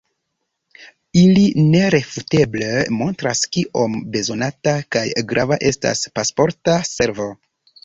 Ili 1.23 1.43
nerefuteble 1.73 2.69
montras 3.03 3.43
kiom 3.57 3.99
bezonata 4.17 4.75
kaj 4.97 5.05
grava 5.35 5.61
estas 5.73 6.05
Pasporta 6.19 6.81
Servo. 6.97 7.33